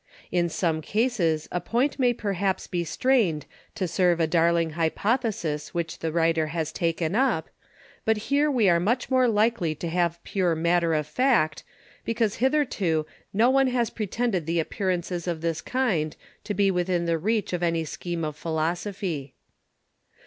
[0.31, 5.99] In some Cases a Point may perhaps be strained to serve a darling Hypothesis which
[5.99, 7.51] the Writer has taken up,
[8.03, 11.63] but here we are much more likely to have pure Matter of Fact,
[12.03, 16.15] because hitherto no one has pretended the Appearances of this kind
[16.45, 19.35] to be within the Reach of any Scheme of Philosophy.